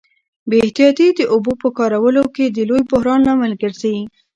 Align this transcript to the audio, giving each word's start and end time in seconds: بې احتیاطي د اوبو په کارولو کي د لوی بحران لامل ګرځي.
بې 0.49 0.57
احتیاطي 0.65 1.07
د 1.15 1.21
اوبو 1.33 1.51
په 1.61 1.69
کارولو 1.77 2.23
کي 2.35 2.45
د 2.49 2.57
لوی 2.69 2.81
بحران 2.91 3.19
لامل 3.27 3.53
ګرځي. 3.61 3.95